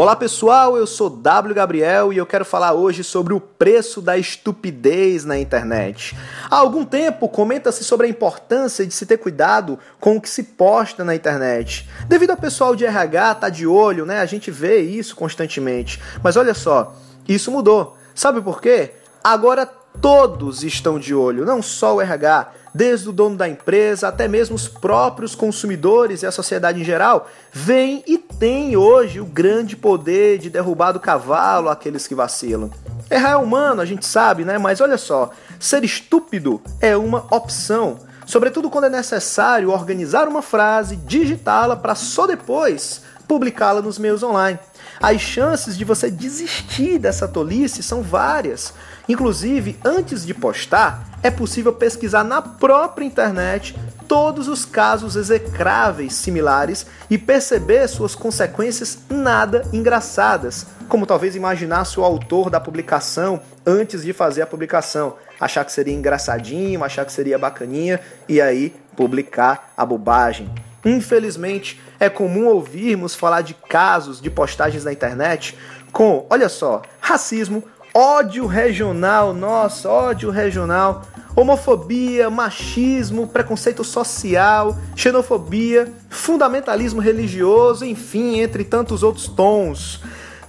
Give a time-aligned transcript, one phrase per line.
[0.00, 4.16] Olá pessoal, eu sou W Gabriel e eu quero falar hoje sobre o preço da
[4.16, 6.16] estupidez na internet.
[6.50, 10.42] Há algum tempo comenta-se sobre a importância de se ter cuidado com o que se
[10.42, 11.86] posta na internet.
[12.08, 14.20] Devido ao pessoal de RH tá de olho, né?
[14.20, 16.00] A gente vê isso constantemente.
[16.22, 16.96] Mas olha só,
[17.28, 17.94] isso mudou.
[18.14, 18.92] Sabe por quê?
[19.22, 19.66] Agora
[20.00, 24.54] todos estão de olho, não só o RH desde o dono da empresa até mesmo
[24.54, 30.38] os próprios consumidores e a sociedade em geral, vem e tem hoje o grande poder
[30.38, 32.70] de derrubar do cavalo aqueles que vacilam.
[33.10, 34.56] Errar é humano, a gente sabe, né?
[34.56, 37.98] Mas olha só, ser estúpido é uma opção.
[38.24, 44.58] Sobretudo quando é necessário organizar uma frase, digitá-la para só depois publicá-la nos meios online.
[45.00, 48.74] As chances de você desistir dessa tolice são várias.
[49.08, 56.84] Inclusive, antes de postar, é possível pesquisar na própria internet todos os casos execráveis similares
[57.08, 64.12] e perceber suas consequências nada engraçadas, como talvez imaginasse o autor da publicação antes de
[64.12, 69.86] fazer a publicação, achar que seria engraçadinho, achar que seria bacaninha e aí publicar a
[69.86, 70.52] bobagem.
[70.84, 75.56] Infelizmente, é comum ouvirmos falar de casos de postagens na internet
[75.92, 81.02] com, olha só, racismo, ódio regional, nossa, ódio regional,
[81.34, 90.00] homofobia, machismo, preconceito social, xenofobia, fundamentalismo religioso, enfim, entre tantos outros tons.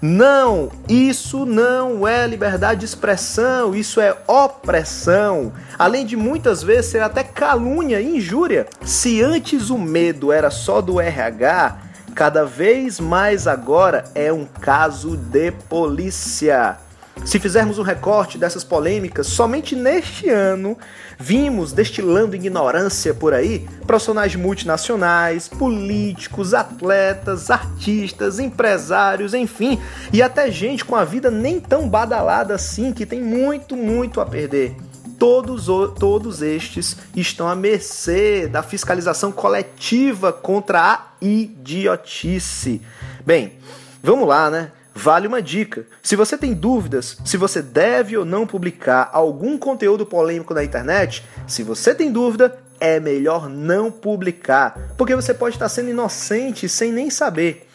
[0.01, 5.53] Não, isso não é liberdade de expressão, isso é opressão.
[5.77, 8.65] Além de muitas vezes ser até calúnia e injúria.
[8.83, 11.77] Se antes o medo era só do RH,
[12.15, 16.77] cada vez mais agora é um caso de polícia.
[17.23, 20.77] Se fizermos um recorte dessas polêmicas, somente neste ano
[21.19, 29.79] vimos destilando ignorância por aí profissionais multinacionais, políticos, atletas, artistas, empresários, enfim,
[30.11, 34.25] e até gente com a vida nem tão badalada assim que tem muito, muito a
[34.25, 34.75] perder.
[35.19, 35.67] Todos,
[35.99, 42.81] todos estes estão à mercê da fiscalização coletiva contra a idiotice.
[43.23, 43.53] Bem,
[44.01, 44.71] vamos lá, né?
[44.93, 45.85] Vale uma dica.
[46.03, 51.23] Se você tem dúvidas se você deve ou não publicar algum conteúdo polêmico na internet,
[51.47, 56.91] se você tem dúvida, é melhor não publicar, porque você pode estar sendo inocente sem
[56.91, 57.67] nem saber.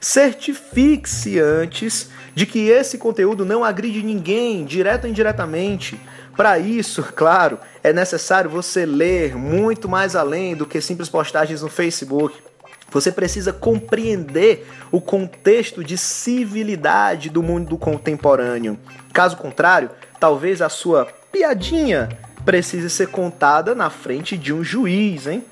[0.00, 6.00] Certifique-se antes de que esse conteúdo não agride ninguém, direto ou indiretamente.
[6.36, 11.68] Para isso, claro, é necessário você ler muito mais além do que simples postagens no
[11.68, 12.36] Facebook.
[12.90, 18.78] Você precisa compreender o contexto de civilidade do mundo contemporâneo.
[19.12, 22.08] Caso contrário, talvez a sua piadinha
[22.44, 25.44] precise ser contada na frente de um juiz, hein?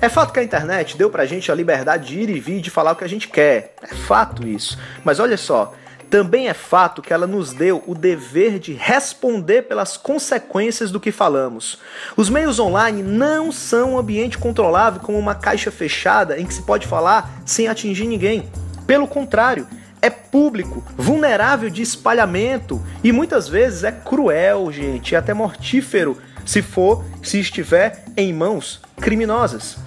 [0.00, 2.70] É fato que a internet deu pra gente a liberdade de ir e vir de
[2.70, 3.74] falar o que a gente quer.
[3.82, 4.78] É fato isso.
[5.04, 5.74] Mas olha só,
[6.10, 11.12] também é fato que ela nos deu o dever de responder pelas consequências do que
[11.12, 11.78] falamos.
[12.16, 16.62] Os meios online não são um ambiente controlável como uma caixa fechada em que se
[16.62, 18.48] pode falar sem atingir ninguém.
[18.86, 19.66] Pelo contrário,
[20.00, 26.62] é público, vulnerável de espalhamento e muitas vezes é cruel, gente, e até mortífero se
[26.62, 29.85] for, se estiver em mãos criminosas.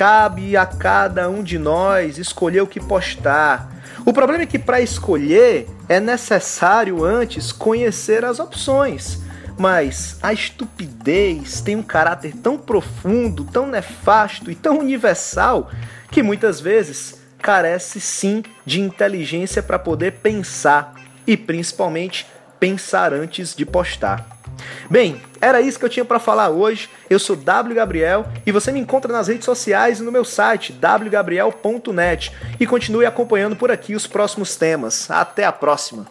[0.00, 3.70] Cabe a cada um de nós escolher o que postar
[4.04, 9.20] o problema é que para escolher é necessário antes conhecer as opções.
[9.58, 15.70] Mas a estupidez tem um caráter tão profundo, tão nefasto e tão universal
[16.10, 20.94] que muitas vezes carece sim de inteligência para poder pensar
[21.26, 22.26] e principalmente
[22.58, 24.39] pensar antes de postar.
[24.88, 26.88] Bem, era isso que eu tinha para falar hoje.
[27.08, 30.72] Eu sou W Gabriel e você me encontra nas redes sociais e no meu site
[30.72, 35.10] wgabriel.net e continue acompanhando por aqui os próximos temas.
[35.10, 36.06] Até a próxima.